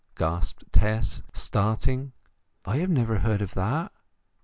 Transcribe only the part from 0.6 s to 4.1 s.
Tess, starting. "I have never heard o' that!"